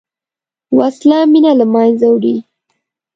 [0.77, 2.35] وسله مینه له منځه وړي